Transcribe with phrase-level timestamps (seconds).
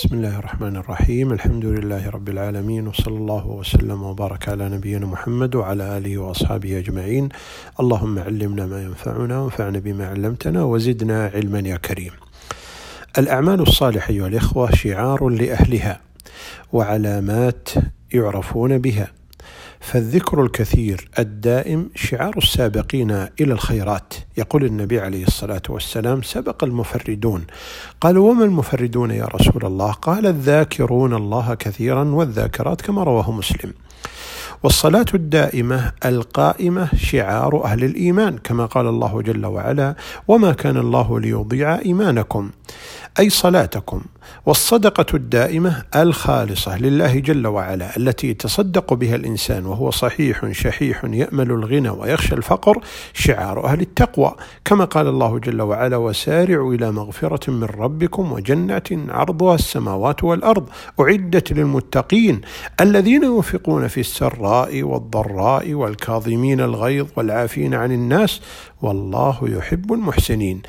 [0.00, 5.54] بسم الله الرحمن الرحيم الحمد لله رب العالمين وصلى الله وسلم وبارك على نبينا محمد
[5.54, 7.28] وعلى اله واصحابه اجمعين
[7.80, 12.12] اللهم علمنا ما ينفعنا وانفعنا بما علمتنا وزدنا علما يا كريم
[13.18, 16.00] الاعمال الصالحه ايها الاخوه شعار لاهلها
[16.72, 17.68] وعلامات
[18.12, 19.12] يعرفون بها
[19.80, 24.14] فالذكر الكثير الدائم شعار السابقين إلى الخيرات.
[24.36, 27.44] يقول النبي عليه الصلاة والسلام سبق المفردون.
[28.00, 33.72] قالوا وما المفردون يا رسول الله؟ قال الذاكرون الله كثيرا والذاكرات كما رواه مسلم.
[34.62, 39.94] والصلاة الدائمة القائمة شعار أهل الإيمان كما قال الله جل وعلا
[40.28, 42.50] وما كان الله ليضيع إيمانكم.
[43.18, 44.02] أي صلاتكم.
[44.46, 51.88] والصدقة الدائمة الخالصة لله جل وعلا التي يتصدق بها الإنسان وهو صحيح شحيح يأمل الغنى
[51.90, 52.78] ويخشى الفقر
[53.12, 54.34] شعار أهل التقوى.
[54.64, 60.68] كما قال الله جل وعلا وسارعوا إلى مغفرة من ربكم وجنة عرضها السماوات والأرض.
[61.00, 62.40] أعدت للمتقين
[62.80, 68.40] الذين ينفقون في السراء والضراء والكاظمين الغيظ والعافين عن الناس
[68.82, 70.62] والله يحب المحسنين.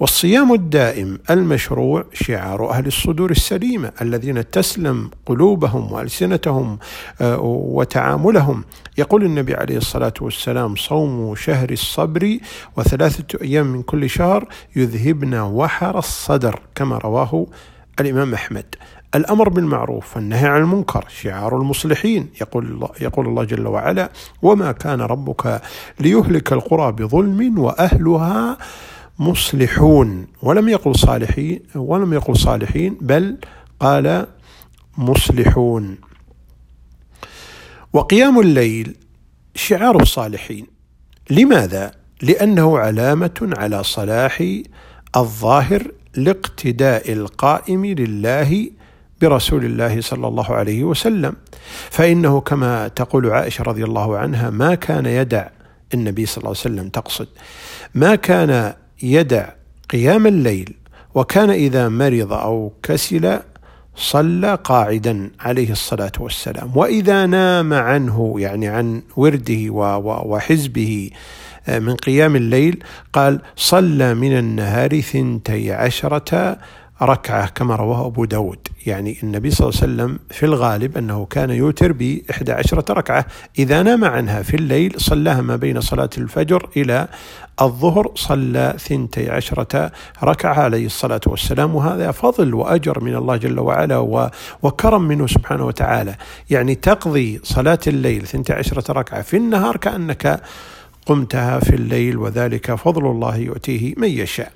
[0.00, 6.78] والصيام الدائم المشروع شعار أهل الصدور السليمة الذين تسلم قلوبهم وألسنتهم
[7.20, 8.64] آه، وتعاملهم.
[8.98, 12.38] يقول النبي عليه الصلاة والسلام صوم شهر الصبر
[12.76, 17.46] وثلاثة أيام من كل شهر يذهبن وحر الصدر كما رواه
[18.00, 18.74] الإمام أحمد.
[19.14, 22.28] الأمر بالمعروف والنهي عن المنكر شعار المصلحين.
[22.40, 24.10] يقول الله يقول الله جل وعلا
[24.42, 25.62] وما كان ربك
[26.00, 28.58] ليهلك القرى بظلم وأهلها
[29.18, 33.36] مصلحون ولم يقل صالحين ولم يقل صالحين بل
[33.80, 34.26] قال
[34.98, 35.98] مصلحون.
[37.92, 38.96] وقيام الليل
[39.54, 40.66] شعار الصالحين.
[41.30, 41.92] لماذا؟
[42.22, 44.44] لأنه علامة على صلاح
[45.16, 48.70] الظاهر لاقتداء القائم لله
[49.20, 51.36] برسول الله صلى الله عليه وسلم.
[51.90, 55.48] فإنه كما تقول عائشة رضي الله عنها ما كان يدع
[55.94, 57.28] النبي صلى الله عليه وسلم تقصد.
[57.94, 59.48] ما كان يدع
[59.90, 60.74] قيام الليل
[61.14, 63.40] وكان إذا مرض أو كسل
[63.96, 66.76] صلى قاعدا عليه الصلاة والسلام.
[66.76, 69.70] وإذا نام عنه يعني عن ورده
[70.24, 71.10] وحزبه
[71.68, 76.56] آه، من قيام الليل قال صلى من النهار ثنتي عشرة
[77.02, 78.68] ركعة كما رواه أبو داود.
[78.86, 83.26] يعني النبي صلى الله عليه وسلم في الغالب أنه كان يوتر بإحدى عشرة ركعة.
[83.58, 87.08] إذا نام عنها في الليل صلاها ما بين صلاة الفجر إلى
[87.60, 89.92] الظهر صلى ثنتي عشرة
[90.22, 91.74] ركعة عليه الصلاة والسلام.
[91.74, 94.28] وهذا فضل وأجر من الله جل وعلا
[94.62, 96.14] وكرم منه سبحانه وتعالى.
[96.50, 100.40] يعني تقضي صلاة الليل ثنتي عشرة ركعة في النهار كأنك
[101.06, 104.52] قمتها في الليل وذلك فضل الله يؤتيه من يشاء.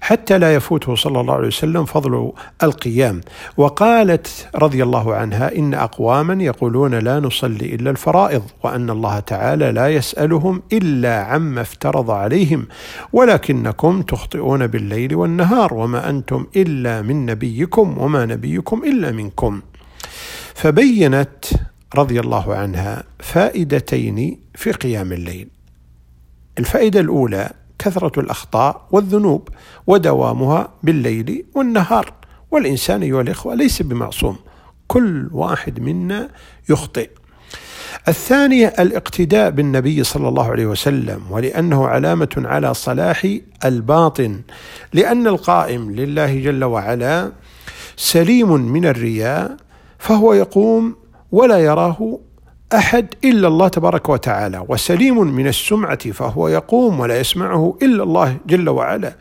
[0.00, 3.20] حتى لا يفوته صلى الله عليه وسلم فضل القيام.
[3.56, 9.88] وقالت رضي الله عنها إن أقواما يقولون لا نصلي إلا الفرائض وأن الله تعالى لا
[9.88, 12.66] يسألهم إلا عما افترض عليهم
[13.12, 19.60] ولكنكم تخطئون بالليل والنهار وما أنتم إلا من نبيكم وما نبيكم إلا منكم.
[20.54, 21.44] فبينت
[21.94, 25.48] رضي الله عنها فائدتين في قيام الليل.
[26.58, 29.48] الفائدة الأولى كثرة الأخطاء والذنوب
[29.86, 32.12] ودوامها بالليل والنهار.
[32.50, 34.36] والإنسان أيها الإخوة ليس بمعصوم
[34.86, 36.28] كل واحد منا
[36.68, 37.10] يخطئ.
[38.08, 44.40] الثانية الاقتداء بالنبي صلى الله عليه وسلم ولأنه علامة على صلاح الباطن.
[44.92, 47.32] لأن القائم لله جل وعلا
[47.96, 49.56] سليم من الرياء
[49.98, 50.96] فهو يقوم
[51.32, 52.20] ولا يراه
[52.74, 58.68] أحد إلا الله تبارك وتعالى وسليم من السمعة فهو يقوم ولا يسمعه إلا الله جل
[58.68, 59.14] وعلا.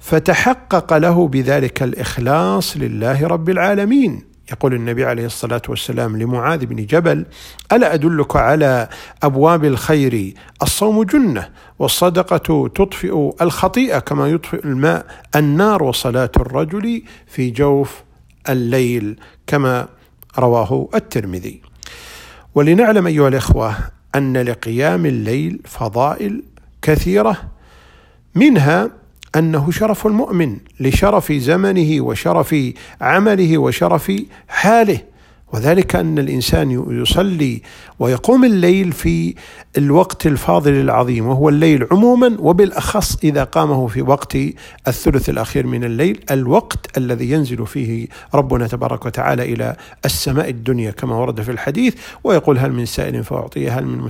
[0.00, 4.22] فتحقق له بذلك الإخلاص لله رب العالمين.
[4.52, 7.26] يقول النبي عليه الصلاة والسلام لمعاذ بن جبل
[7.72, 8.88] ألا أدلك على
[9.22, 11.48] أبواب الخير الصوم جنة
[11.78, 18.02] والصدقة تطفئ الخطيئة كما يطفئ الماء النار وصلاة الرجل في جوف
[18.48, 19.88] الليل كما
[20.38, 21.63] رواه الترمذي.
[22.54, 23.76] ولنعلم أيها الإخوة
[24.14, 26.42] أن لقيام الليل فضائل
[26.82, 27.36] كثيرة
[28.34, 28.90] منها
[29.36, 32.56] أنه شرف المؤمن لشرف زمنه وشرف
[33.00, 34.12] عمله وشرف
[34.48, 34.98] حاله.
[35.54, 37.62] وذلك أن الإنسان يصلي
[37.98, 39.34] ويقوم الليل في
[39.78, 44.36] الوقت الفاضل العظيم وهو الليل عموما وبالأخص إذا قامه في وقت
[44.88, 51.16] الثلث الأخير من الليل الوقت الذي ينزل فيه ربنا تبارك وتعالى إلى السماء الدنيا كما
[51.16, 54.08] ورد في الحديث ويقول هل من سائل فأعطيه هل من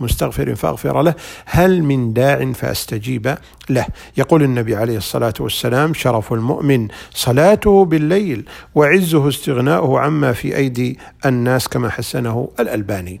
[0.00, 1.14] مستغفر فأغفر له
[1.44, 3.34] هل من داع فأستجيب
[3.70, 3.86] له.
[4.16, 8.44] يقول النبي عليه الصلاة والسلام شرف المؤمن صلاته بالليل
[8.74, 13.20] وعزه استغناؤه عما في ايدي الناس كما حسنه الألباني.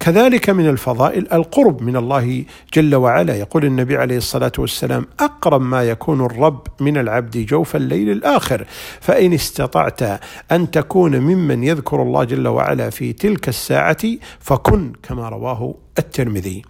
[0.00, 2.44] كذلك من الفضائل القرب من الله
[2.74, 3.36] جل وعلا.
[3.36, 8.66] يقول النبي عليه الصلاة والسلام أقرب ما يكون الرب من العبد جوف الليل الآخر.
[9.00, 10.20] فإن استطعت
[10.52, 14.04] أن تكون ممن يذكر الله جل وعلا في تلك الساعة
[14.40, 16.62] فكن كما رواه الترمذي.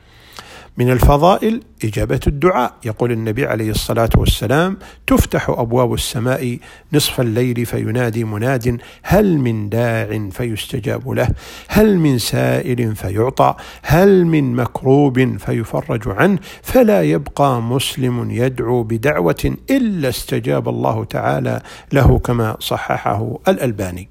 [0.81, 2.75] من الفضائل إجابة الدعاء.
[2.85, 6.59] يقول النبي عليه الصلاة والسلام تفتح أبواب السماء
[6.93, 11.29] نصف الليل فينادي مناد هل من داع فيستجاب له
[11.69, 20.09] هل من سائل فيعطى هل من مكروب فيفرج عنه فلا يبقى مسلم يدعو بدعوة إلا
[20.09, 21.63] استجاب الله تعالى
[21.93, 24.09] له كما صححه الألباني.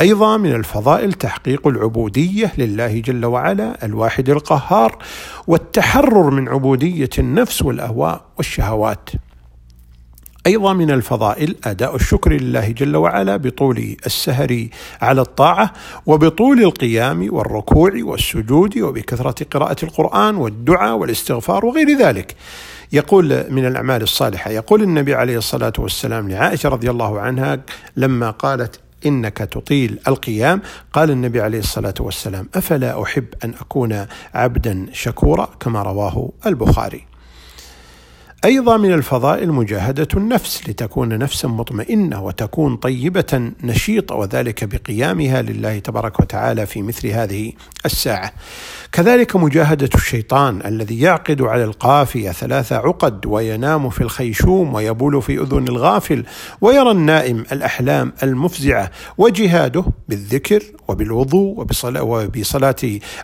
[0.00, 4.98] أيضا من الفضائل تحقيق العبودية لله جل وعلا الواحد القهار
[5.46, 9.10] والتحرر من عبودية النفس والأهواء والشهوات.
[10.46, 14.66] أيضا من الفضائل أداء الشكر لله جل وعلا بطول السهر
[15.02, 15.72] على الطاعة
[16.06, 22.36] وبطول القيام والركوع والسجود وبكثرة قراءة القرآن والدعاء والاستغفار وغير ذلك.
[22.92, 27.60] يقول من الأعمال الصالحة يقول النبي عليه الصلاة والسلام لعائشة رضي الله عنها
[27.96, 30.62] لما قالت إنك تطيل القيام.
[30.92, 37.06] قال النبي عليه الصلاة والسلام أفلا أحب أن أكون عبدا شكورا؟ كما رواه البخاري.
[38.44, 46.20] أيضا من الفضائل مجاهدة النفس لتكون نفسا مطمئنة وتكون طيبة نشيطة وذلك بقيامها لله تبارك
[46.20, 47.52] وتعالى في مثل هذه
[47.86, 48.32] الساعة.
[48.92, 55.68] كذلك مجاهدة الشيطان الذي يعقد على القافية ثلاث عقد وينام في الخيشوم ويبول في أذن
[55.68, 56.24] الغافل
[56.60, 62.76] ويرى النائم الأحلام المفزعة وجهاده بالذكر وبالوضوء وبصلاة, وبصلاة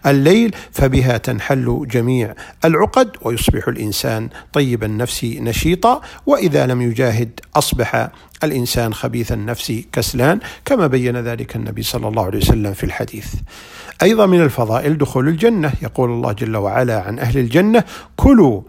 [0.06, 8.08] الليل فبها تنحل جميع العقد ويصبح الإنسان طيب النفس نشيطا وإذا لم يجاهد أصبح
[8.44, 13.26] الإنسان خبيث النفس كسلان كما بين ذلك النبي صلى الله عليه وسلم في الحديث.
[14.02, 17.84] أيضا من الفضائل دخول الجنة يقول الله جل وعلا عن أهل الجنة
[18.16, 18.62] كلوا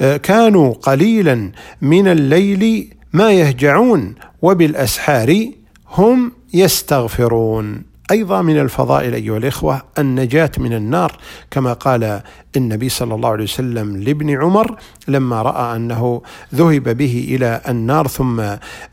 [0.00, 5.50] آه، كانوا قليلا من الليل ما يهجعون وبالأسحار
[5.88, 11.16] هم يستغفرون أيضا من الفضائل أيها الإخوة النجاة من النار
[11.50, 12.20] كما قال
[12.56, 14.76] النبي صلى الله عليه وسلم لابن عمر
[15.08, 16.22] لما رأى أنه
[16.54, 18.40] ذهب به إلى النار ثم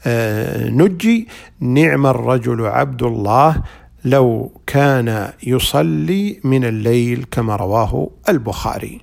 [0.05, 1.27] آه، نجي
[1.59, 3.63] نعم الرجل عبد الله
[4.05, 9.01] لو كان يصلي من الليل كما رواه البخاري.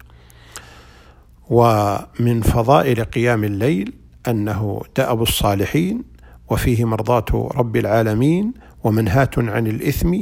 [1.51, 3.93] ومن فضائل قيام الليل
[4.29, 6.03] أنه دأب الصالحين
[6.51, 8.53] وفيه مرضاة رب العالمين
[8.85, 10.17] ومنهاة عن الإثم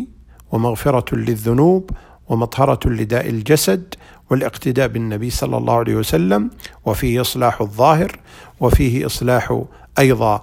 [0.52, 1.90] ومغفرة للذنوب
[2.28, 3.94] ومطهرة لداء الجسد
[4.30, 6.50] والاقتداء بالنبي صلى الله عليه وسلم
[6.84, 8.20] وفيه إصلاح الظاهر
[8.60, 9.62] وفيه إصلاح
[9.98, 10.42] أيضا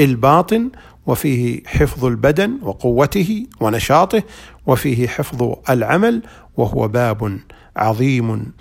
[0.00, 0.70] الباطن
[1.06, 4.22] وفيه حفظ البدن وقوته ونشاطه
[4.66, 6.22] وفيه حفظ العمل
[6.56, 7.38] وهو باب
[7.76, 8.52] عظيم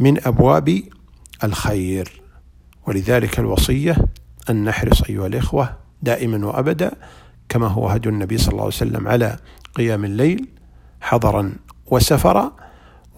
[0.00, 0.82] من أبواب
[1.44, 2.22] الخير.
[2.86, 3.96] ولذلك الوصية
[4.50, 6.92] أن نحرص أيها الإخوة دائما وابدا
[7.50, 9.36] كما هو هدي النبي صلى الله عليه وسلم على
[9.74, 10.48] قيام الليل
[11.00, 11.52] حضرا
[11.86, 12.52] وسفرا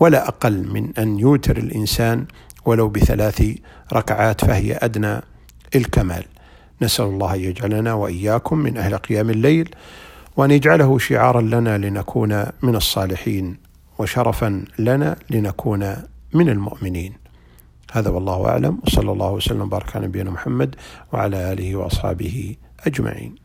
[0.00, 2.26] ولا أقل من أن يوتر الإنسان
[2.64, 3.44] ولو بثلاث
[3.92, 5.20] ركعات فهي أدنى
[5.74, 6.24] الكمال.
[6.82, 9.74] نسأل الله يجعلنا وإياكم من أهل قيام الليل
[10.36, 13.56] وأن يجعله شعارا لنا لنكون من الصالحين
[13.98, 15.96] وشرفا لنا لنكون
[16.34, 17.12] من المؤمنين.
[17.92, 20.74] هذا والله أعلم وصلى الله وسلم وبارك على نبينا محمد
[21.12, 22.56] وعلى آله وأصحابه
[22.86, 23.41] أجمعين.